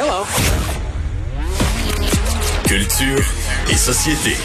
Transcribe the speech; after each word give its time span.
Hello. 0.00 0.24
Culture 2.68 3.24
et 3.68 3.76
société. 3.76 4.36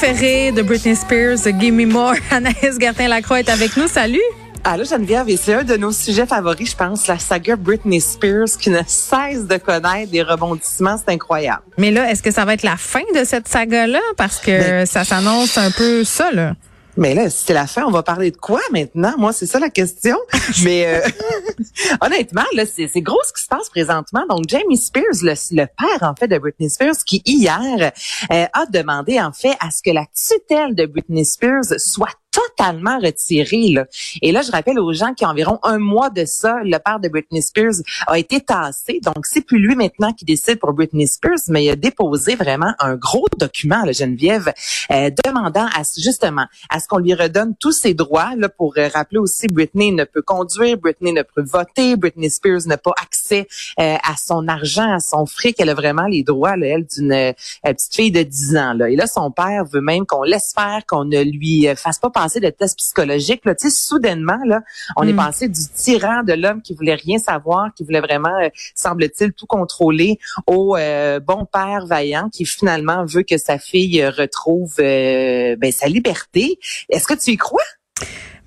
Préférée 0.00 0.52
de 0.52 0.62
Britney 0.62 0.94
Spears, 0.94 1.38
Give 1.58 1.72
Me 1.74 1.84
More. 1.84 2.14
Anaïs 2.30 2.78
Gertin-Lacroix 2.80 3.40
est 3.40 3.48
avec 3.48 3.76
nous. 3.76 3.88
Salut! 3.88 4.20
Allô 4.62 4.84
Geneviève, 4.84 5.28
et 5.28 5.36
c'est 5.36 5.54
un 5.54 5.64
de 5.64 5.76
nos 5.76 5.90
sujets 5.92 6.26
favoris, 6.26 6.70
je 6.70 6.76
pense, 6.76 7.06
la 7.08 7.18
saga 7.18 7.56
Britney 7.56 8.00
Spears 8.00 8.48
qui 8.60 8.70
ne 8.70 8.80
cesse 8.86 9.46
de 9.48 9.56
connaître 9.56 10.10
des 10.12 10.22
rebondissements, 10.22 10.96
c'est 10.98 11.12
incroyable. 11.12 11.62
Mais 11.78 11.90
là, 11.90 12.10
est-ce 12.10 12.22
que 12.22 12.30
ça 12.30 12.44
va 12.44 12.54
être 12.54 12.62
la 12.64 12.76
fin 12.76 13.02
de 13.14 13.24
cette 13.24 13.48
saga-là? 13.48 14.00
Parce 14.16 14.38
que 14.38 14.50
Ben- 14.50 14.86
ça 14.86 15.04
s'annonce 15.04 15.56
un 15.58 15.70
peu 15.72 16.04
ça, 16.04 16.30
là. 16.32 16.54
Mais 16.98 17.14
là, 17.14 17.30
si 17.30 17.44
c'est 17.46 17.54
la 17.54 17.68
fin, 17.68 17.84
on 17.84 17.92
va 17.92 18.02
parler 18.02 18.32
de 18.32 18.36
quoi 18.36 18.60
maintenant? 18.72 19.14
Moi, 19.18 19.32
c'est 19.32 19.46
ça 19.46 19.60
la 19.60 19.70
question. 19.70 20.16
Mais 20.64 20.84
euh, 20.84 21.08
honnêtement, 22.00 22.42
là, 22.54 22.66
c'est 22.66 22.88
c'est 22.92 23.02
gros 23.02 23.20
ce 23.24 23.32
qui 23.32 23.44
se 23.44 23.48
passe 23.48 23.70
présentement. 23.70 24.26
Donc, 24.28 24.48
Jamie 24.48 24.76
Spears, 24.76 25.22
le, 25.22 25.34
le 25.52 25.66
père 25.66 26.08
en 26.08 26.16
fait 26.16 26.26
de 26.26 26.36
Britney 26.38 26.68
Spears, 26.68 26.96
qui 27.06 27.22
hier 27.24 27.92
euh, 28.32 28.46
a 28.52 28.66
demandé 28.66 29.20
en 29.20 29.32
fait 29.32 29.56
à 29.60 29.70
ce 29.70 29.80
que 29.80 29.92
la 29.92 30.06
tutelle 30.06 30.74
de 30.74 30.86
Britney 30.86 31.24
Spears 31.24 31.78
soit 31.78 32.16
totalement 32.38 32.98
retirée. 32.98 33.68
Là. 33.68 33.86
Et 34.22 34.32
là, 34.32 34.42
je 34.42 34.50
rappelle 34.50 34.78
aux 34.78 34.92
gens 34.92 35.12
a 35.20 35.28
environ 35.28 35.58
un 35.62 35.78
mois 35.78 36.10
de 36.10 36.24
ça, 36.24 36.58
le 36.62 36.78
père 36.78 37.00
de 37.00 37.08
Britney 37.08 37.42
Spears 37.42 37.82
a 38.06 38.18
été 38.18 38.40
tassé. 38.40 39.00
Donc, 39.02 39.26
c'est 39.26 39.40
plus 39.40 39.58
lui 39.58 39.74
maintenant 39.74 40.12
qui 40.12 40.24
décide 40.24 40.58
pour 40.58 40.72
Britney 40.72 41.06
Spears, 41.06 41.38
mais 41.48 41.64
il 41.64 41.70
a 41.70 41.76
déposé 41.76 42.36
vraiment 42.36 42.72
un 42.78 42.94
gros 42.96 43.26
document, 43.38 43.84
là, 43.84 43.92
Geneviève, 43.92 44.52
euh, 44.90 45.10
demandant 45.26 45.66
justement 45.96 46.46
à 46.70 46.80
ce 46.80 46.86
qu'on 46.88 46.98
lui 46.98 47.14
redonne 47.14 47.54
tous 47.58 47.72
ses 47.72 47.94
droits. 47.94 48.34
Là, 48.36 48.48
pour 48.48 48.74
euh, 48.76 48.88
rappeler 48.92 49.18
aussi, 49.18 49.46
Britney 49.48 49.92
ne 49.92 50.04
peut 50.04 50.22
conduire, 50.22 50.76
Britney 50.78 51.12
ne 51.12 51.22
peut 51.22 51.42
voter, 51.42 51.96
Britney 51.96 52.30
Spears 52.30 52.66
n'a 52.66 52.78
pas 52.78 52.92
accès 53.02 53.17
euh, 53.32 53.42
à 53.78 54.14
son 54.16 54.48
argent, 54.48 54.92
à 54.92 55.00
son 55.00 55.26
fric. 55.26 55.56
Elle 55.58 55.70
a 55.70 55.74
vraiment 55.74 56.06
les 56.06 56.22
droits, 56.22 56.56
là, 56.56 56.66
elle, 56.66 56.86
d'une 56.86 57.12
euh, 57.12 57.32
petite 57.64 57.94
fille 57.94 58.12
de 58.12 58.22
10 58.22 58.56
ans. 58.56 58.72
Là. 58.72 58.88
Et 58.88 58.96
là, 58.96 59.06
son 59.06 59.30
père 59.30 59.64
veut 59.64 59.80
même 59.80 60.06
qu'on 60.06 60.22
laisse 60.22 60.52
faire, 60.54 60.82
qu'on 60.86 61.04
ne 61.04 61.22
lui 61.22 61.68
euh, 61.68 61.74
fasse 61.74 61.98
pas 61.98 62.10
passer 62.10 62.40
de 62.40 62.50
test 62.50 62.78
psychologique. 62.78 63.44
Là. 63.44 63.54
Tu 63.54 63.70
sais, 63.70 63.76
soudainement, 63.76 64.38
là, 64.46 64.60
on 64.96 65.06
est 65.06 65.12
Mm. 65.12 65.16
passé 65.16 65.48
du 65.48 65.60
tyran 65.74 66.22
de 66.22 66.32
l'homme 66.32 66.62
qui 66.62 66.74
voulait 66.74 66.94
rien 66.94 67.18
savoir, 67.18 67.72
qui 67.74 67.84
voulait 67.84 68.00
vraiment, 68.00 68.36
euh, 68.42 68.48
semble-t-il, 68.74 69.32
tout 69.32 69.46
contrôler, 69.46 70.18
au 70.46 70.76
euh, 70.76 71.20
bon 71.20 71.44
père 71.44 71.86
vaillant 71.86 72.28
qui 72.30 72.44
finalement 72.44 73.04
veut 73.04 73.22
que 73.22 73.38
sa 73.38 73.58
fille 73.58 74.04
retrouve 74.06 74.74
euh, 74.80 75.56
ben, 75.56 75.72
sa 75.72 75.88
liberté. 75.88 76.58
Est-ce 76.88 77.06
que 77.06 77.14
tu 77.14 77.32
y 77.32 77.36
crois? 77.36 77.62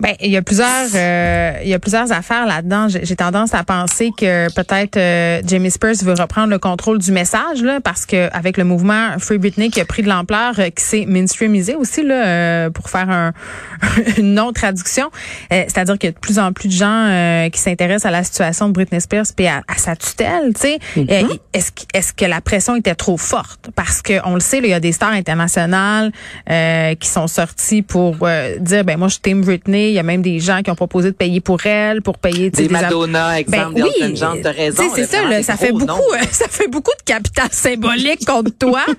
Ben, 0.01 0.15
il 0.19 0.31
y 0.31 0.37
a 0.37 0.41
plusieurs, 0.41 0.87
euh, 0.95 1.53
il 1.63 1.69
y 1.69 1.73
a 1.73 1.79
plusieurs 1.79 2.11
affaires 2.11 2.45
là-dedans. 2.47 2.87
J'ai 2.89 3.15
tendance 3.15 3.53
à 3.53 3.63
penser 3.63 4.09
que 4.17 4.51
peut-être 4.53 4.97
euh, 4.97 5.41
Jamie 5.47 5.69
Spears 5.71 5.93
veut 6.01 6.15
reprendre 6.19 6.49
le 6.49 6.57
contrôle 6.59 6.97
du 6.97 7.11
message 7.11 7.61
là, 7.61 7.79
parce 7.83 8.05
que 8.07 8.29
avec 8.35 8.57
le 8.57 8.63
mouvement 8.63 9.17
Free 9.19 9.37
Britney 9.37 9.69
qui 9.69 9.79
a 9.79 9.85
pris 9.85 10.01
de 10.01 10.09
l'ampleur, 10.09 10.53
euh, 10.59 10.69
qui 10.71 10.83
s'est 10.83 11.05
mainstreamisé 11.07 11.75
aussi 11.75 12.01
là, 12.03 12.25
euh, 12.25 12.69
pour 12.71 12.89
faire 12.89 13.09
un, 13.11 13.31
une 14.17 14.33
non 14.33 14.51
traduction, 14.53 15.11
euh, 15.53 15.63
c'est-à-dire 15.67 15.97
qu'il 15.99 16.07
y 16.07 16.11
a 16.11 16.13
de 16.13 16.19
plus 16.19 16.39
en 16.39 16.51
plus 16.51 16.67
de 16.67 16.73
gens 16.73 17.05
euh, 17.07 17.49
qui 17.49 17.59
s'intéressent 17.59 18.07
à 18.07 18.11
la 18.11 18.23
situation 18.23 18.67
de 18.69 18.73
Britney 18.73 18.99
Spears 19.01 19.25
puis 19.35 19.45
à, 19.47 19.61
à 19.67 19.75
sa 19.77 19.95
tutelle. 19.95 20.53
Tu 20.55 20.61
sais, 20.61 20.79
Euh, 20.97 21.35
est-ce 21.53 21.71
que- 21.71 21.81
est-ce 21.93 22.11
que 22.13 22.25
la 22.25 22.41
pression 22.41 22.75
était 22.75 22.95
trop 22.95 23.17
forte? 23.17 23.69
Parce 23.75 24.01
que 24.01 24.13
on 24.25 24.33
le 24.33 24.39
sait, 24.39 24.61
là, 24.61 24.67
il 24.67 24.71
y 24.71 24.73
a 24.73 24.79
des 24.79 24.91
stars 24.93 25.11
internationales 25.13 26.11
euh, 26.49 26.95
qui 26.95 27.07
sont 27.07 27.27
sorties 27.27 27.83
pour 27.83 28.15
dire 28.59 28.83
ben 28.83 28.97
moi 28.97 29.07
je 29.07 29.13
suis 29.13 29.21
Team 29.21 29.41
Britney. 29.41 29.90
Il 29.91 29.95
y 29.95 29.99
a 29.99 30.03
même 30.03 30.21
des 30.21 30.39
gens 30.39 30.61
qui 30.63 30.71
ont 30.71 30.75
proposé 30.75 31.11
de 31.11 31.15
payer 31.15 31.41
pour 31.41 31.65
elle, 31.65 32.01
pour 32.01 32.17
payer 32.17 32.49
Des 32.49 32.65
am- 32.65 32.71
Madonna, 32.71 33.39
exemple, 33.39 33.73
ben, 33.75 33.83
d'Elton 33.83 34.15
John, 34.15 34.41
t'as 34.41 34.51
raison. 34.51 34.83
C'est 34.95 35.05
ça, 35.05 35.21
là, 35.23 35.37
des 35.37 35.43
ça 35.43 35.57
fait 35.57 35.71
beaucoup, 35.71 36.13
euh, 36.13 36.17
ça 36.31 36.47
fait 36.49 36.67
beaucoup 36.67 36.91
de 36.97 37.03
capital 37.03 37.47
symbolique 37.51 38.25
contre 38.25 38.51
toi. 38.57 38.81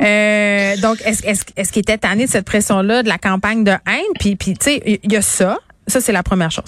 Euh, 0.00 0.76
donc, 0.78 0.98
est-ce 1.04 1.24
est-ce 1.26 1.42
est-ce 1.56 1.72
qu'il 1.72 1.80
était 1.80 1.98
tanné 1.98 2.26
de 2.26 2.30
cette 2.30 2.44
pression-là, 2.44 3.02
de 3.02 3.08
la 3.08 3.18
campagne 3.18 3.64
de 3.64 3.72
haine, 3.72 4.12
puis 4.20 4.36
puis 4.36 4.52
tu 4.54 4.64
sais, 4.70 5.00
il 5.02 5.12
y 5.12 5.16
a 5.16 5.22
ça. 5.22 5.58
Ça, 5.86 6.00
c'est 6.00 6.12
la 6.12 6.22
première 6.22 6.50
chose. 6.50 6.66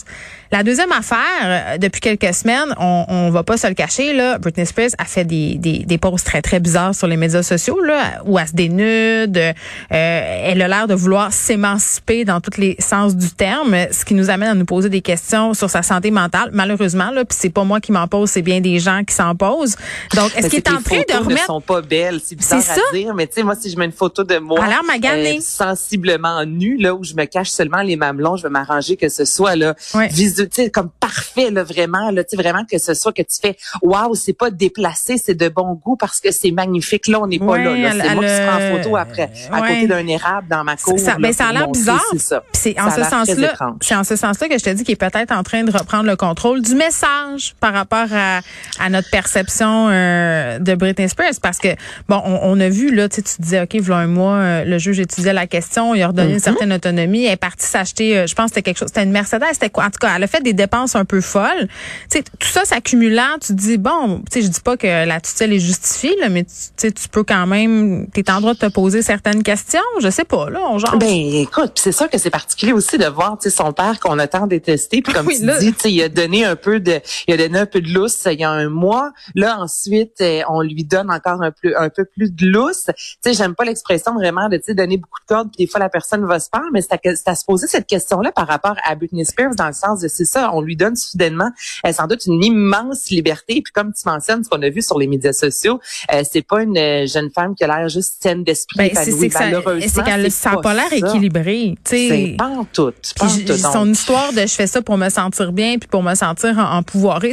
La 0.52 0.64
deuxième 0.64 0.90
affaire, 0.90 1.18
euh, 1.44 1.78
depuis 1.78 2.00
quelques 2.00 2.34
semaines, 2.34 2.74
on, 2.78 3.04
on 3.08 3.30
va 3.30 3.44
pas 3.44 3.56
se 3.56 3.68
le 3.68 3.74
cacher, 3.74 4.12
là, 4.12 4.36
Britney 4.38 4.66
Spears 4.66 4.90
a 4.98 5.04
fait 5.04 5.24
des, 5.24 5.54
des, 5.56 5.84
des 5.84 5.98
posts 5.98 6.26
très, 6.26 6.42
très 6.42 6.58
bizarres 6.58 6.94
sur 6.94 7.06
les 7.06 7.16
médias 7.16 7.44
sociaux, 7.44 7.80
là, 7.80 8.20
où 8.24 8.36
elle 8.36 8.48
se 8.48 8.52
dénude. 8.52 9.36
Euh, 9.38 9.52
elle 9.90 10.60
a 10.60 10.66
l'air 10.66 10.88
de 10.88 10.94
vouloir 10.94 11.32
s'émanciper 11.32 12.24
dans 12.24 12.40
tous 12.40 12.58
les 12.58 12.74
sens 12.80 13.14
du 13.14 13.30
terme, 13.30 13.76
ce 13.92 14.04
qui 14.04 14.14
nous 14.14 14.28
amène 14.28 14.48
à 14.48 14.54
nous 14.54 14.64
poser 14.64 14.88
des 14.88 15.02
questions 15.02 15.54
sur 15.54 15.70
sa 15.70 15.82
santé 15.82 16.10
mentale. 16.10 16.50
Malheureusement, 16.52 17.10
là, 17.12 17.24
puis 17.24 17.38
c'est 17.40 17.50
pas 17.50 17.62
moi 17.62 17.80
qui 17.80 17.92
m'en 17.92 18.08
pose, 18.08 18.28
c'est 18.30 18.42
bien 18.42 18.60
des 18.60 18.80
gens 18.80 19.04
qui 19.04 19.14
s'en 19.14 19.36
posent. 19.36 19.76
Donc, 20.16 20.36
est-ce 20.36 20.48
qu'il 20.48 20.58
est 20.58 20.68
en 20.68 20.82
train 20.82 20.96
les 20.96 21.04
de 21.04 21.12
remettre... 21.16 21.42
ne 21.42 21.46
sont 21.46 21.60
pas 21.60 21.80
belles, 21.80 22.20
c'est 22.24 22.34
bizarre 22.34 22.60
ça. 22.60 22.72
à 22.72 22.94
dire, 22.96 23.14
mais 23.14 23.28
tu 23.28 23.34
sais, 23.34 23.42
moi, 23.44 23.54
si 23.54 23.70
je 23.70 23.78
mets 23.78 23.84
une 23.84 23.92
photo 23.92 24.24
de 24.24 24.38
moi, 24.38 24.58
euh, 24.58 25.40
sensiblement 25.40 26.44
nue, 26.44 26.76
là, 26.76 26.92
où 26.94 27.04
je 27.04 27.14
me 27.14 27.24
cache 27.26 27.50
seulement 27.50 27.82
les 27.82 27.94
mamelons, 27.94 28.36
je 28.36 28.42
vais 28.42 28.50
m'arranger 28.50 28.96
que 28.96 29.08
ce 29.08 29.24
soit, 29.24 29.54
là, 29.54 29.74
Ouais. 29.94 30.08
Tu 30.44 30.62
sais, 30.62 30.70
comme 30.70 30.90
parfait, 31.00 31.50
là, 31.50 31.62
vraiment, 31.62 32.10
là, 32.10 32.24
tu 32.24 32.30
sais, 32.30 32.42
vraiment 32.42 32.64
que 32.64 32.78
ce 32.78 32.94
soit 32.94 33.12
que 33.12 33.22
tu 33.22 33.36
fais, 33.42 33.56
waouh, 33.82 34.14
c'est 34.14 34.32
pas 34.32 34.50
déplacé, 34.50 35.16
c'est 35.18 35.34
de 35.34 35.48
bon 35.48 35.74
goût 35.74 35.96
parce 35.96 36.20
que 36.20 36.30
c'est 36.30 36.50
magnifique. 36.50 37.06
Là, 37.08 37.20
on 37.20 37.26
n'est 37.26 37.38
pas 37.38 37.44
Ouais, 37.44 37.64
là, 37.64 37.94
là. 37.94 38.04
C'est 38.04 38.14
moi 38.14 38.24
qui 38.24 38.30
elle, 38.30 38.46
prends 38.48 38.60
euh, 38.60 38.76
photo 38.76 38.96
après, 38.96 39.30
à 39.50 39.60
ouais. 39.60 39.68
côté 39.68 39.86
d'un 39.88 40.06
érable 40.06 40.48
dans 40.48 40.64
ma 40.64 40.76
cour. 40.76 40.98
Ça, 40.98 41.12
là, 41.12 41.16
ben, 41.18 41.32
ça 41.32 41.48
a 41.48 41.52
l'air 41.52 41.68
bizarre. 41.68 42.00
C'est 42.12 42.18
ça. 42.18 42.42
En 42.78 42.90
Ça 42.90 43.04
ce 43.04 43.10
sens-là, 43.10 43.54
c'est 43.80 43.94
en 43.94 44.04
ce 44.04 44.16
sens-là 44.16 44.48
que 44.48 44.58
je 44.58 44.64
te 44.64 44.70
dis 44.70 44.84
qu'il 44.84 44.92
est 44.92 44.96
peut-être 44.96 45.32
en 45.32 45.42
train 45.42 45.64
de 45.64 45.70
reprendre 45.70 46.04
le 46.04 46.16
contrôle 46.16 46.62
du 46.62 46.74
message 46.74 47.54
par 47.60 47.72
rapport 47.72 48.06
à, 48.12 48.40
à 48.78 48.88
notre 48.90 49.10
perception 49.10 49.88
euh, 49.90 50.58
de 50.58 50.74
Britney 50.74 51.08
Spears. 51.08 51.34
Parce 51.42 51.58
que 51.58 51.68
bon, 52.08 52.22
on, 52.24 52.38
on 52.42 52.60
a 52.60 52.68
vu 52.68 52.94
là, 52.94 53.08
tu 53.08 53.16
sais, 53.16 53.22
tu 53.22 53.42
disais, 53.42 53.62
ok, 53.62 53.76
voilà 53.80 54.02
un 54.02 54.06
mois, 54.06 54.34
euh, 54.36 54.64
le 54.64 54.78
juge 54.78 55.00
étudiait 55.00 55.32
la 55.32 55.46
question, 55.46 55.94
il 55.94 56.02
a 56.02 56.08
redonné 56.08 56.30
Mm-hmm. 56.30 56.34
une 56.34 56.38
certaine 56.38 56.72
autonomie, 56.72 57.24
elle 57.24 57.32
est 57.32 57.36
partie 57.36 57.66
s'acheter, 57.66 58.18
euh, 58.18 58.26
je 58.26 58.34
pense 58.34 58.50
que 58.50 58.54
c'était 58.56 58.62
quelque 58.62 58.78
chose, 58.78 58.88
c'était 58.88 59.02
une 59.02 59.10
Mercedes, 59.10 59.42
c'était 59.52 59.70
quoi? 59.70 59.84
En 59.84 59.90
tout 59.90 59.98
cas, 60.00 60.12
elle 60.14 60.22
a 60.22 60.26
fait 60.30 60.42
des 60.42 60.52
dépenses 60.52 60.96
un 60.96 61.04
peu 61.04 61.20
folles. 61.20 61.68
Tu 62.10 62.22
tout 62.22 62.48
ça 62.48 62.64
s'accumulant, 62.64 63.38
tu 63.40 63.48
te 63.48 63.52
dis 63.60 63.78
bon, 63.78 64.22
tu 64.30 64.42
je 64.42 64.48
dis 64.48 64.60
pas 64.60 64.76
que 64.76 64.86
la 65.06 65.20
tutelle 65.20 65.52
est 65.52 65.58
justifiée, 65.58 66.16
là, 66.20 66.28
mais 66.28 66.44
tu 66.44 66.50
tu 66.76 66.92
tu 66.92 67.08
peux 67.08 67.24
quand 67.24 67.46
même, 67.46 68.06
t'es 68.12 68.30
en 68.30 68.40
droit 68.40 68.54
de 68.54 68.58
te 68.58 68.66
poser 68.66 69.02
certaines 69.02 69.42
questions. 69.42 69.80
Je 70.00 70.10
sais 70.10 70.24
pas, 70.24 70.48
là, 70.50 70.60
on 70.68 70.78
genre. 70.78 70.96
Ben 70.98 71.08
écoute, 71.08 71.72
c'est 71.82 71.92
sûr 71.92 72.08
que 72.08 72.18
c'est 72.18 72.30
particulier 72.30 72.72
aussi 72.72 72.98
de 72.98 73.06
voir 73.06 73.38
tu 73.40 73.50
son 73.50 73.72
père 73.72 73.98
qu'on 74.00 74.18
a 74.18 74.26
tant 74.26 74.46
détesté 74.46 75.02
puis 75.02 75.12
comme 75.12 75.26
Oui, 75.30 75.38
tu 75.38 75.46
là- 75.46 75.58
dis, 75.58 75.72
tu 75.72 75.88
il 75.88 76.02
a 76.02 76.08
donné 76.08 76.44
un 76.44 76.56
peu 76.56 76.80
de 76.80 77.00
il 77.26 77.34
a 77.34 77.36
donné 77.36 77.58
un 77.58 77.66
peu 77.66 77.80
de 77.80 77.88
lousse 77.92 78.22
il 78.26 78.40
y 78.40 78.44
a 78.44 78.50
un 78.50 78.68
mois. 78.68 79.12
Là 79.34 79.58
ensuite, 79.60 80.20
euh, 80.20 80.42
on 80.48 80.62
lui 80.62 80.84
donne 80.84 81.10
encore 81.10 81.42
un 81.42 81.50
peu 81.52 81.74
un 81.78 81.88
peu 81.88 82.04
plus 82.04 82.30
de 82.34 82.46
lousse. 82.46 82.84
Tu 82.86 82.92
sais 83.24 83.34
j'aime 83.34 83.54
pas 83.54 83.64
l'expression 83.64 84.14
vraiment 84.14 84.48
de 84.48 84.56
tu 84.56 84.74
donner 84.74 84.96
beaucoup 84.96 85.20
de 85.20 85.26
cordes 85.26 85.48
puis 85.54 85.64
des 85.64 85.70
fois 85.70 85.80
la 85.80 85.88
personne 85.88 86.24
va 86.26 86.38
se 86.40 86.48
perdre, 86.50 86.66
mais 86.72 86.80
c'est 86.82 86.92
à, 86.94 86.98
c'est 87.02 87.28
à 87.28 87.34
se 87.34 87.44
poser 87.44 87.66
cette 87.66 87.86
question-là 87.86 88.32
par 88.32 88.46
rapport 88.46 88.76
à 88.84 88.94
Britney 88.94 89.24
Spears 89.24 89.54
dans 89.56 89.66
le 89.66 89.72
sens 89.72 90.00
de 90.00 90.08
c'est 90.24 90.30
ça, 90.32 90.50
on 90.54 90.60
lui 90.60 90.76
donne 90.76 90.96
soudainement 90.96 91.50
euh, 91.86 91.92
sans 91.92 92.06
doute 92.06 92.26
une 92.26 92.42
immense 92.44 93.08
liberté 93.10 93.60
puis 93.62 93.72
comme 93.72 93.92
tu 93.92 94.02
mentionnes 94.06 94.44
ce 94.44 94.48
qu'on 94.48 94.60
a 94.62 94.68
vu 94.68 94.82
sur 94.82 94.98
les 94.98 95.06
médias 95.06 95.32
sociaux, 95.32 95.80
euh, 96.12 96.22
c'est 96.30 96.42
pas 96.42 96.62
une 96.62 96.76
euh, 96.76 97.06
jeune 97.06 97.30
femme 97.30 97.54
qui 97.54 97.64
a 97.64 97.66
l'air 97.66 97.88
juste 97.88 98.14
saine 98.22 98.44
d'esprit 98.44 98.76
Ben, 98.78 98.90
c'est 98.94 100.02
qu'elle 100.02 100.30
ça 100.30 100.50
a 100.52 100.56
pas 100.58 100.74
l'air 100.74 100.88
ça. 100.90 100.96
équilibré, 100.96 101.74
tu 101.84 101.90
sais. 101.90 102.08
C'est 102.08 102.36
pas 102.36 102.48
en 102.48 102.64
tout. 102.64 102.92
Pas 103.16 103.26
en 103.26 103.28
tout. 103.38 103.56
son 103.56 103.86
Donc, 103.86 103.94
histoire 103.94 104.32
de 104.32 104.40
je 104.40 104.54
fais 104.54 104.66
ça 104.66 104.82
pour 104.82 104.96
me 104.98 105.08
sentir 105.08 105.52
bien 105.52 105.78
puis 105.78 105.88
pour 105.88 106.02
me 106.02 106.14
sentir 106.14 106.58
en, 106.58 106.82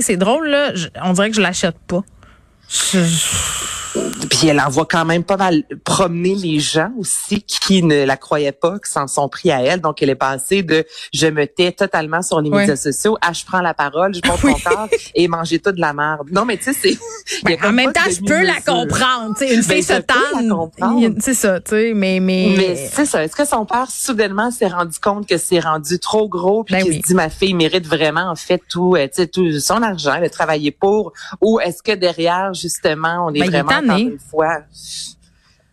c'est 0.01 0.18
drôle 0.18 0.48
là. 0.50 0.74
Je- 0.75 0.88
on 1.04 1.13
dirait 1.13 1.30
que 1.30 1.36
je 1.36 1.42
l'achète 1.42 1.78
pas. 1.88 2.04
Je- 2.69 2.98
Puis 4.30 4.48
elle 4.48 4.60
envoie 4.60 4.86
quand 4.86 5.06
même 5.06 5.24
pas 5.24 5.38
mal 5.38 5.64
promener 5.84 6.36
les 6.36 6.60
gens 6.60 6.92
aussi 6.98 7.42
qui 7.44 7.84
ne 7.84 8.04
la 8.06 8.18
croyaient 8.18 8.52
pas, 8.52 8.80
qui 8.80 8.92
s'en 8.92 9.08
sont 9.08 9.30
pris 9.30 9.52
à 9.52 9.62
elle. 9.62 9.81
Donc 9.81 10.02
elle 10.02 10.10
est 10.10 10.16
passée 10.16 10.64
de 10.64 10.86
je 11.14 11.28
me 11.28 11.46
tais 11.46 11.72
totalement 11.72 12.22
sur 12.22 12.42
les 12.42 12.50
Ouais. 12.50 12.62
médias 12.62 12.75
sociaux 12.75 13.18
à 13.22 13.34
je 13.34 13.44
prends 13.46 13.62
la 13.62 13.74
parole, 13.74 14.14
je 14.16 14.28
montre 14.28 14.46
mon 14.48 14.54
corps 14.56 14.88
et 15.16 15.28
manger 15.28 15.60
tout 15.60 15.72
de 15.72 15.80
la 15.81 15.94
merde. 15.94 16.30
Non 16.31 16.46
mais 16.46 16.58
tu 16.58 16.74
sais 16.74 16.74
c'est 16.74 16.98
a 17.64 17.68
en 17.68 17.72
même 17.72 17.92
temps, 17.94 18.02
de 18.08 18.12
je 18.12 18.22
peux 18.22 18.44
la 18.44 18.56
comprendre. 18.62 19.36
tu 19.38 19.46
sais, 19.48 19.54
une 19.54 19.62
Ben, 19.62 19.74
fille 19.75 19.84
se 19.84 19.94
a- 19.94 20.02
C'est 21.19 21.34
ça, 21.34 21.60
tu 21.60 21.72
sais, 21.72 21.92
mais 21.94 22.19
mais, 22.19 22.54
Mais 22.58 22.75
c'est 22.92 23.06
ça. 23.06 23.24
Est-ce 23.24 23.36
que 23.36 23.46
son 23.46 23.66
père 23.66 23.90
soudainement 23.92 24.50
s'est 24.52 24.68
rendu 24.68 24.98
compte 25.00 25.28
que 25.28 25.38
c'est 25.38 25.60
rendu 25.60 26.00
trop 26.00 26.28
gros 26.28 26.64
puis 26.64 26.75
Ben 26.75 26.84
qu'il 26.84 26.92
oui. 26.94 27.02
se 27.02 27.08
dit 27.08 27.14
ma 27.14 27.30
fille 27.30 27.54
mérite 27.54 27.86
vraiment 27.88 28.30
en 28.31 28.36
fait 28.36 28.62
tout, 28.69 28.96
euh, 28.96 29.06
tu 29.08 29.22
sais, 29.22 29.28
tout 29.28 29.60
son 29.60 29.81
argent, 29.81 30.14
elle 30.16 30.24
a 30.24 30.30
travaillé 30.30 30.72
pour 30.72 31.14
ou 31.42 31.60
est-ce 31.60 31.84
que 31.84 31.92
derrière 31.94 32.54
justement 32.54 33.25
on 33.28 33.34
est 33.34 33.40
Ben, 33.40 33.46
il 33.48 33.56
est 33.56 33.62
vraiment 33.62 33.88
tanné. 33.88 34.06
Une 34.07 34.19
fois 34.19 34.62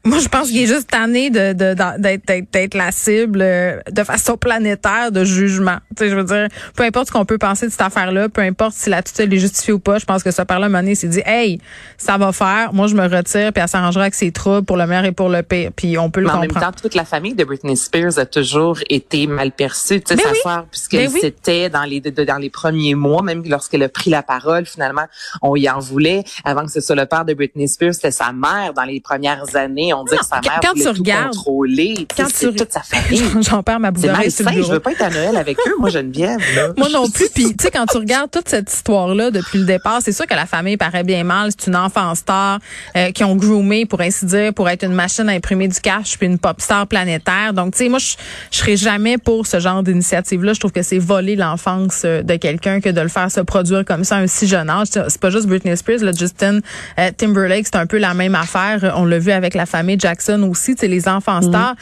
Moi, 0.07 0.19
je 0.19 0.29
pense 0.29 0.49
qu'il 0.49 0.63
est 0.63 0.67
juste 0.67 0.91
tanné 0.91 1.31
de, 1.31 1.55
de, 1.55 1.75
d'être, 1.99 2.51
d'être, 2.53 2.75
la 2.75 2.93
cible 2.93 3.41
euh, 3.41 3.81
de 3.91 4.05
façon 4.05 4.37
planétaire 4.37 5.11
de 5.11 5.25
jugement. 5.25 5.79
Tu 5.97 6.05
sais, 6.05 6.11
je 6.11 6.15
veux 6.15 6.25
dire, 6.25 6.49
peu 6.77 6.83
importe 6.83 7.09
ce 7.09 7.13
qu'on 7.13 7.25
peut 7.25 7.39
penser 7.39 7.67
de 7.67 7.71
cette 7.71 7.81
affaire-là, 7.81 8.29
peu 8.29 8.43
importe 8.43 8.75
si 8.75 8.91
la 8.91 9.03
tutelle 9.03 9.33
est 9.33 9.39
justifiée 9.39 9.73
ou 9.73 9.79
pas, 9.79 9.99
je 9.99 10.05
pense 10.05 10.23
que 10.23 10.31
ce 10.31 10.43
père-là, 10.43 10.67
un 10.67 10.95
s'est 10.95 11.09
dit, 11.09 11.23
hey, 11.25 11.59
ça 11.97 12.19
va 12.19 12.33
faire, 12.33 12.75
moi, 12.75 12.87
je 12.87 12.95
me 12.95 13.05
retire, 13.05 13.51
puis 13.55 13.63
elle 13.63 13.69
s'arrangera 13.69 14.03
avec 14.03 14.15
ses 14.15 14.31
troubles 14.31 14.67
pour 14.67 14.77
le 14.77 14.87
meilleur 14.87 15.07
et 15.07 15.13
pour 15.13 15.31
le 15.31 15.43
pire. 15.43 15.71
Puis 15.75 15.97
on 15.97 16.11
peut 16.11 16.21
le 16.21 16.27
comprendre. 16.27 16.51
En 16.51 16.61
même 16.61 16.73
temps, 16.73 16.79
toute 16.79 16.95
la 16.95 17.07
famille 17.07 17.35
de 17.35 17.45
Britney 17.45 17.77
Spears 17.77 18.19
a 18.19 18.27
toujours 18.27 18.81
été 18.91 19.27
mal 19.27 19.53
perçue. 19.53 20.03
Tu 20.03 20.15
sais, 20.15 20.23
sa 20.23 20.35
soeur, 20.35 20.67
puisqu'elle 20.71 21.11
ben 21.11 21.19
s'était 21.19 21.71
dans 21.71 21.85
les, 21.85 22.03
dans 22.03 22.39
les 22.39 22.51
premiers 22.51 22.95
mois, 22.95 23.23
même 23.23 23.43
lorsqu'elle 23.47 23.83
a 23.83 23.89
pris 23.89 24.11
la 24.11 24.23
parole, 24.23 24.67
finalement, 24.67 25.07
on 25.41 25.57
y 25.57 25.67
en 25.71 25.79
voulait. 25.79 26.25
Avant 26.45 26.67
que 26.67 26.71
ce 26.71 26.83
soit 26.83 26.97
le 26.97 27.07
père 27.07 27.25
de 27.25 27.33
Britney 27.33 27.69
Spears, 27.69 27.95
c'était 27.95 28.11
sa 28.11 28.33
mère 28.33 28.75
dans 28.75 28.85
les 28.85 29.01
premières 29.01 29.57
années 29.57 29.94
on 29.95 30.05
dit 30.05 30.17
que 30.17 30.25
sa 30.25 30.41
mère 30.41 30.61
quand 30.63 30.75
tu 30.75 30.89
regardes, 30.89 31.35
contrôler. 31.35 32.07
Quand 32.17 32.27
tu 32.27 32.55
toute 32.55 32.73
sa 32.73 32.81
famille. 32.81 33.23
J'en 33.43 33.63
perds 33.63 33.81
ma 33.81 33.91
bouteille 33.91 34.31
sur 34.31 34.49
le 34.49 34.63
Je 34.63 34.73
veux 34.73 34.81
pas 34.81 34.93
être 34.93 35.03
à 35.03 35.11
Noël 35.11 35.37
avec 35.37 35.57
eux, 35.67 35.75
moi 35.79 35.91
Geneviève. 35.91 36.41
Là. 36.57 36.69
moi 36.77 36.89
non 36.89 37.09
plus. 37.09 37.29
Puis 37.35 37.55
tu 37.57 37.65
sais 37.65 37.71
quand 37.71 37.87
tu 37.87 37.97
regardes 37.97 38.31
toute 38.31 38.49
cette 38.49 38.73
histoire 38.73 39.15
là 39.15 39.31
depuis 39.31 39.59
le 39.59 39.65
départ, 39.65 40.01
c'est 40.03 40.13
sûr 40.13 40.27
que 40.27 40.35
la 40.35 40.47
famille 40.47 40.77
paraît 40.77 41.05
bien 41.05 41.25
mal. 41.25 41.51
C'est 41.57 41.69
une 41.69 41.77
enfant 41.77 42.15
star 42.15 42.59
euh, 42.97 43.11
qui 43.11 43.25
ont 43.25 43.37
groomé 43.37 43.87
pour 43.87 44.01
ainsi 44.01 44.27
dire 44.27 44.53
pour 44.55 44.69
être 44.69 44.85
une 44.85 44.95
machine 44.95 45.29
à 45.29 45.33
imprimer 45.33 45.69
du 45.69 45.81
cash 45.81 46.19
puis 46.19 46.27
une 46.27 46.39
pop 46.39 46.61
star 46.61 46.87
planétaire. 46.87 47.53
Donc 47.53 47.73
tu 47.73 47.85
sais 47.85 47.89
moi 47.89 47.99
je 47.99 48.17
serais 48.51 48.77
jamais 48.77 49.19
pour 49.19 49.47
ce 49.47 49.61
genre 49.61 49.83
d'initiative 49.83 50.45
là. 50.45 50.53
Je 50.53 50.61
trouve 50.61 50.73
que 50.73 50.83
c'est 50.83 50.99
voler 50.99 51.37
l'enfance 51.37 52.03
euh, 52.05 52.23
de 52.23 52.37
quelqu'un 52.37 52.81
que 52.81 52.89
de 52.89 53.01
le 53.01 53.09
faire 53.09 53.31
se 53.31 53.41
produire 53.41 53.85
comme 53.85 54.05
ça 54.05 54.17
à 54.17 54.19
un 54.21 54.27
si 54.27 54.47
jeune 54.47 54.71
âge. 54.71 54.89
C'est 54.91 55.21
pas 55.21 55.31
juste 55.31 55.47
Britney 55.47 55.77
Spears, 55.77 56.01
le 56.01 56.13
Justin 56.13 56.61
euh, 56.99 57.11
Timberlake, 57.17 57.67
c'est 57.67 57.77
un 57.77 57.87
peu 57.87 57.99
la 57.99 58.15
même 58.15 58.35
affaire. 58.35 58.95
On 58.97 59.05
l'a 59.05 59.19
vu 59.19 59.33
avec 59.33 59.55
la 59.55 59.67
famille 59.67 59.84
Jackson 59.99 60.43
aussi, 60.51 60.75
tu 60.75 60.87
les 60.87 61.09
enfants 61.09 61.39
mm. 61.39 61.43
stars. 61.43 61.75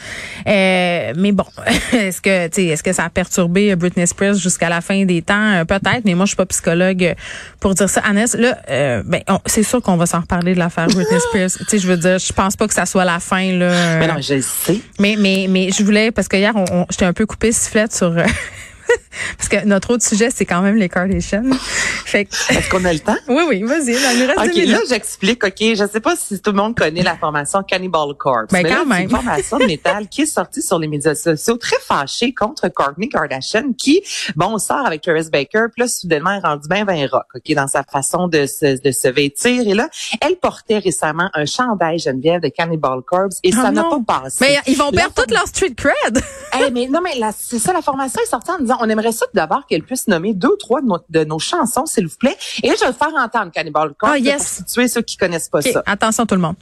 Euh, 0.47 1.13
mais 1.15 1.31
bon, 1.31 1.45
est-ce 1.93 2.21
que 2.21 2.47
tu 2.47 2.61
est-ce 2.63 2.83
que 2.83 2.93
ça 2.93 3.05
a 3.05 3.09
perturbé 3.09 3.75
Britney 3.75 4.07
Spears 4.07 4.35
jusqu'à 4.35 4.69
la 4.69 4.81
fin 4.81 5.05
des 5.05 5.21
temps? 5.21 5.53
Euh, 5.53 5.65
peut-être, 5.65 6.01
mais 6.05 6.13
moi 6.13 6.25
je 6.25 6.29
suis 6.29 6.37
pas 6.37 6.45
psychologue 6.45 7.15
pour 7.59 7.73
dire 7.73 7.89
ça. 7.89 8.01
Annès, 8.01 8.35
là 8.35 8.57
euh, 8.69 9.03
ben 9.05 9.21
c'est 9.45 9.63
sûr 9.63 9.81
qu'on 9.81 9.97
va 9.97 10.05
s'en 10.05 10.21
reparler 10.21 10.53
de 10.53 10.59
l'affaire 10.59 10.87
Britney 10.93 11.19
Spears. 11.29 11.49
tu 11.51 11.65
sais, 11.67 11.79
je 11.79 11.87
veux 11.87 11.97
dire, 11.97 12.19
je 12.19 12.33
pense 12.33 12.55
pas 12.55 12.67
que 12.67 12.73
ça 12.73 12.85
soit 12.85 13.05
la 13.05 13.19
fin 13.19 13.51
là. 13.53 13.99
Mais 13.99 14.07
non, 14.07 14.19
je 14.19 14.41
sais. 14.41 14.79
Mais 14.99 15.15
mais 15.17 15.47
mais 15.49 15.69
je 15.71 15.83
voulais 15.83 16.11
parce 16.11 16.27
que 16.27 16.37
hier 16.37 16.53
on, 16.55 16.85
j'étais 16.89 17.05
un 17.05 17.13
peu 17.13 17.25
coupé 17.25 17.51
sifflette 17.51 17.93
sur 17.93 18.13
Parce 19.37 19.49
que 19.49 19.65
notre 19.65 19.93
autre 19.93 20.03
sujet, 20.03 20.29
c'est 20.29 20.45
quand 20.45 20.61
même 20.61 20.75
les 20.75 20.89
Kardashians. 20.89 21.43
Est-ce 22.13 22.69
qu'on 22.69 22.85
a 22.85 22.93
le 22.93 22.99
temps? 22.99 23.17
Oui, 23.27 23.43
oui, 23.47 23.63
vas-y. 23.63 23.95
OK, 23.95 24.67
là, 24.67 24.79
j'explique. 24.87 25.43
OK, 25.43 25.57
je 25.59 25.87
sais 25.91 25.99
pas 25.99 26.15
si 26.15 26.39
tout 26.39 26.51
le 26.51 26.57
monde 26.57 26.75
connaît 26.75 27.01
la 27.01 27.17
formation 27.17 27.63
Cannibal 27.63 28.13
Corpse. 28.17 28.51
Ben, 28.51 28.63
mais 28.63 28.69
quand 28.69 28.85
même. 28.85 28.97
C'est 28.97 29.03
une 29.03 29.09
formation 29.09 29.57
de 29.57 29.65
métal 29.65 30.07
qui 30.07 30.21
est 30.21 30.27
sortie 30.27 30.61
sur 30.61 30.77
les 30.79 30.87
médias 30.87 31.15
sociaux, 31.15 31.57
très 31.57 31.79
fâchée 31.79 32.33
contre 32.33 32.69
Kourtney 32.69 33.09
Kardashian, 33.09 33.73
qui, 33.73 34.03
bon, 34.35 34.57
sort 34.57 34.85
avec 34.85 35.01
Travis 35.01 35.29
Baker, 35.31 35.65
puis 35.73 35.83
là, 35.83 35.87
soudainement, 35.87 36.31
est 36.31 36.45
rendu 36.45 36.67
bien, 36.67 36.85
bien 36.85 37.07
rock, 37.11 37.25
OK, 37.35 37.55
dans 37.55 37.67
sa 37.67 37.83
façon 37.83 38.27
de 38.27 38.45
se, 38.45 38.81
de 38.81 38.91
se 38.91 39.07
vêtir. 39.07 39.67
Et 39.67 39.73
là, 39.73 39.89
elle 40.21 40.35
portait 40.35 40.79
récemment 40.79 41.29
un 41.33 41.45
chandail 41.45 41.99
Geneviève 41.99 42.41
de 42.41 42.49
Cannibal 42.49 43.01
Corpse 43.05 43.39
et 43.43 43.51
ça 43.51 43.65
ah 43.65 43.71
n'a 43.71 43.83
pas 43.83 44.21
passé. 44.21 44.37
Mais 44.41 44.59
ils 44.67 44.77
vont 44.77 44.91
perdre 44.91 45.13
toute 45.13 45.31
leur 45.31 45.47
street 45.47 45.73
cred. 45.75 46.21
Hey, 46.53 46.71
mais 46.71 46.87
non, 46.87 47.01
mais 47.01 47.19
c'est 47.37 47.59
ça, 47.59 47.73
la 47.73 47.81
formation 47.81 48.21
est 48.21 48.29
sortie 48.29 48.51
en 48.51 48.59
disant, 48.59 48.77
on 48.79 48.89
aimerait 48.89 49.11
ça 49.11 49.25
d'abord 49.33 49.65
qu'elle 49.67 49.83
puisse 49.83 50.07
nommer 50.07 50.33
deux 50.33 50.49
ou 50.49 50.57
trois 50.57 50.81
de 51.09 51.23
nos, 51.23 51.39
chansons, 51.39 51.85
s'il 51.85 52.07
vous 52.07 52.17
plaît. 52.17 52.37
Et 52.61 52.69
là, 52.69 52.75
je 52.79 52.85
vais 52.85 52.93
faire 52.93 53.13
entendre 53.17 53.51
Cannibal 53.51 53.93
Corpse 53.97 54.19
oh, 54.19 54.31
pour 54.31 54.41
situer 54.41 54.87
ceux 54.87 55.01
qui 55.01 55.17
connaissent 55.17 55.49
pas 55.49 55.61
ça. 55.61 55.83
Attention 55.85 56.25
tout 56.25 56.35
le 56.35 56.41
monde. 56.41 56.55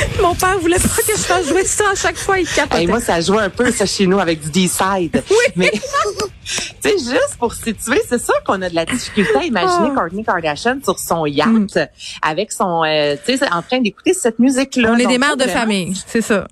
Mon 0.22 0.34
père 0.34 0.58
voulait 0.58 0.78
pas 0.78 1.02
que 1.06 1.12
je 1.16 1.22
fasse 1.22 1.48
jouer 1.48 1.64
ça 1.64 1.84
à 1.92 1.94
chaque 1.94 2.16
fois, 2.16 2.38
il 2.38 2.46
capotait. 2.46 2.84
Et 2.84 2.86
moi, 2.86 3.00
ça 3.00 3.20
joue 3.20 3.38
un 3.38 3.50
peu 3.50 3.70
ça 3.70 3.86
chez 3.86 4.06
nous 4.06 4.18
avec 4.18 4.40
du 4.40 4.50
D-side. 4.50 5.22
Oui. 5.30 5.36
Mais 5.56 5.70
tu 6.44 6.58
sais, 6.80 6.90
juste 6.98 7.36
pour 7.38 7.54
situer, 7.54 8.00
c'est 8.08 8.22
sûr 8.22 8.34
qu'on 8.44 8.62
a 8.62 8.68
de 8.70 8.74
la 8.74 8.84
difficulté 8.84 9.36
à 9.36 9.44
imaginer 9.44 9.90
oh. 9.90 9.94
Kourtney 9.94 10.24
Kardashian 10.24 10.78
sur 10.82 10.98
son 10.98 11.26
yacht 11.26 11.48
mm. 11.48 11.88
avec 12.22 12.52
son, 12.52 12.84
euh, 12.84 13.16
tu 13.24 13.36
sais, 13.36 13.52
en 13.52 13.62
train 13.62 13.80
d'écouter 13.80 14.14
cette 14.14 14.38
musique-là. 14.38 14.92
On 14.92 14.98
est 14.98 15.06
des 15.06 15.18
mères 15.18 15.36
de 15.36 15.44
famille, 15.44 15.94
c'est 16.06 16.22
ça. 16.22 16.46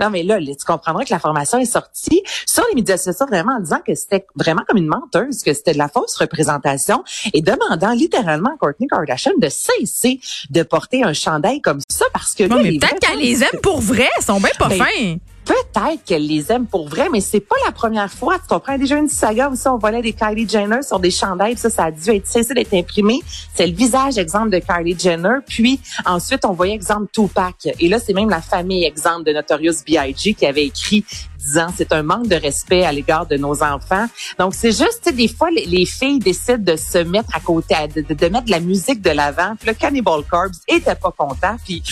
Non, 0.00 0.10
mais 0.10 0.22
là, 0.22 0.38
tu 0.38 0.64
comprendras 0.66 1.04
que 1.04 1.12
la 1.12 1.18
formation 1.18 1.58
est 1.58 1.64
sortie 1.64 2.22
sur 2.46 2.64
les 2.68 2.74
médias 2.74 2.96
sociaux 2.96 3.26
vraiment 3.26 3.56
en 3.56 3.60
disant 3.60 3.80
que 3.86 3.94
c'était 3.94 4.26
vraiment 4.34 4.62
comme 4.68 4.78
une 4.78 4.86
menteuse, 4.86 5.42
que 5.42 5.52
c'était 5.52 5.72
de 5.72 5.78
la 5.78 5.88
fausse 5.88 6.16
représentation 6.16 7.04
et 7.32 7.42
demandant 7.42 7.92
littéralement 7.92 8.50
à 8.50 8.56
Kourtney 8.56 8.86
Kardashian 8.88 9.32
de 9.38 9.48
cesser 9.48 10.20
de 10.50 10.62
porter 10.62 11.04
un 11.04 11.12
chandail 11.12 11.60
comme 11.60 11.80
ça 11.88 12.06
parce 12.12 12.34
que 12.34 12.44
mais 12.44 12.78
peut-être 12.78 12.98
qu'elle 13.00 13.18
les 13.18 13.42
aime 13.42 13.60
pour 13.62 13.80
vrai, 13.80 14.08
elles 14.16 14.24
sont 14.24 14.38
bien 14.38 14.50
pas 14.58 14.68
ben, 14.68 14.78
fins. 14.78 15.16
Peut-être 15.50 16.04
qu'elle 16.04 16.28
les 16.28 16.52
aime 16.52 16.66
pour 16.66 16.88
vrai, 16.88 17.08
mais 17.10 17.20
c'est 17.20 17.40
pas 17.40 17.56
la 17.66 17.72
première 17.72 18.08
fois. 18.08 18.38
Tu 18.38 18.46
comprends? 18.46 18.78
Déjà 18.78 18.96
une 18.96 19.08
saga 19.08 19.48
où 19.48 19.56
ça, 19.56 19.74
on 19.74 19.78
volait 19.78 20.00
des 20.00 20.12
Kylie 20.12 20.48
Jenner 20.48 20.80
sur 20.82 21.00
des 21.00 21.10
chandails, 21.10 21.56
ça, 21.56 21.68
ça 21.68 21.86
a 21.86 21.90
dû 21.90 22.08
être 22.10 22.28
cessé 22.28 22.54
d'être 22.54 22.72
imprimé. 22.72 23.18
C'est 23.52 23.66
le 23.66 23.74
visage 23.74 24.16
exemple 24.16 24.50
de 24.50 24.60
Kylie 24.60 24.96
Jenner. 24.96 25.38
Puis 25.44 25.80
ensuite, 26.06 26.44
on 26.44 26.52
voyait 26.52 26.74
exemple 26.74 27.08
Tupac. 27.12 27.66
Et 27.80 27.88
là, 27.88 27.98
c'est 27.98 28.12
même 28.12 28.30
la 28.30 28.40
famille 28.40 28.84
exemple 28.84 29.24
de 29.24 29.32
Notorious 29.32 29.82
B.I.G. 29.84 30.34
qui 30.34 30.46
avait 30.46 30.66
écrit 30.66 31.04
disant 31.40 31.68
c'est 31.74 31.92
un 31.92 32.02
manque 32.02 32.28
de 32.28 32.36
respect 32.36 32.84
à 32.84 32.92
l'égard 32.92 33.26
de 33.26 33.36
nos 33.36 33.62
enfants. 33.62 34.06
Donc 34.38 34.54
c'est 34.54 34.72
juste 34.72 35.10
des 35.12 35.28
fois 35.28 35.48
les, 35.50 35.86
filles 35.86 36.18
décident 36.18 36.58
de 36.58 36.76
se 36.76 36.98
mettre 36.98 37.34
à 37.34 37.40
côté, 37.40 37.74
de, 37.96 38.28
mettre 38.28 38.44
de 38.44 38.50
la 38.50 38.60
musique 38.60 39.00
de 39.00 39.10
l'avant. 39.10 39.54
Le 39.66 39.72
Cannibal 39.72 40.22
Corpse 40.30 40.60
était 40.68 40.94
pas 40.94 41.12
content. 41.16 41.56
Puis 41.64 41.82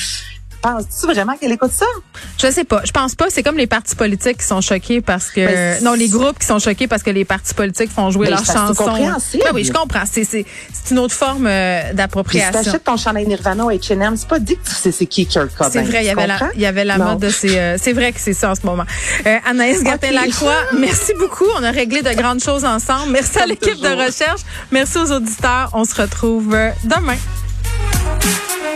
Penses-tu 0.63 1.07
vraiment 1.07 1.37
qu'elle 1.37 1.53
écoute 1.53 1.71
ça? 1.73 1.87
Je 2.39 2.51
sais 2.51 2.65
pas. 2.65 2.83
Je 2.85 2.91
pense 2.91 3.15
pas. 3.15 3.27
C'est 3.29 3.43
comme 3.43 3.57
les 3.57 3.67
partis 3.67 3.95
politiques 3.95 4.39
qui 4.39 4.47
sont 4.47 4.61
choqués 4.61 5.01
parce 5.01 5.31
que 5.31 5.47
ben, 5.47 5.85
non, 5.85 5.93
les 5.95 6.09
groupes 6.09 6.39
qui 6.39 6.47
sont 6.47 6.59
choqués 6.59 6.89
parce 6.89 7.03
que 7.03 7.11
les 7.11 7.25
partis 7.25 7.55
politiques 7.55 7.91
font 7.91 8.11
jouer 8.11 8.27
ben, 8.27 8.37
leurs 8.37 8.45
chansons. 8.45 8.87
Ben 8.87 9.51
oui, 9.55 9.65
je 9.65 9.73
comprends. 9.73 10.05
C'est 10.05 10.45
une 10.91 10.99
autre 10.99 11.15
forme 11.15 11.47
euh, 11.47 11.93
d'appropriation. 11.93 12.59
Si 12.59 12.65
t'achètes 12.65 12.85
ton 12.85 12.97
chandail 12.97 13.27
Nirvana 13.27 13.65
ou 13.65 13.71
H&M, 13.71 14.17
c'est 14.17 14.29
pas 14.29 14.39
dit 14.39 14.57
que 14.57 14.63
c'est 14.65 14.93
c'est 14.93 15.07
qui 15.07 15.27
Kurt 15.27 15.55
Cobain. 15.55 15.71
C'est 15.71 15.83
vrai. 15.83 16.03
Il 16.03 16.07
y 16.07 16.11
avait 16.11 16.27
la 16.27 16.39
il 16.55 16.61
y 16.61 16.67
avait 16.67 16.85
la 16.85 16.99
mode 16.99 17.21
de 17.21 17.31
ces. 17.31 17.57
Euh, 17.59 17.77
c'est 17.81 17.93
vrai 17.93 18.13
que 18.13 18.21
c'est 18.21 18.33
ça 18.33 18.51
en 18.51 18.55
ce 18.55 18.67
moment. 18.67 18.85
Euh, 19.27 19.37
Anaïs 19.47 19.81
okay. 19.95 20.13
Lacroix, 20.13 20.57
merci 20.79 21.13
beaucoup. 21.19 21.47
On 21.59 21.63
a 21.63 21.71
réglé 21.71 22.03
de 22.03 22.13
grandes 22.15 22.43
choses 22.43 22.65
ensemble. 22.65 23.13
Merci 23.13 23.39
à 23.39 23.47
l'équipe 23.47 23.81
de 23.81 24.07
recherche. 24.07 24.41
Merci 24.73 24.99
aux 24.99 25.13
auditeurs. 25.13 25.71
On 25.75 25.85
se 25.85 25.95
retrouve 26.01 26.57
demain. 26.85 27.17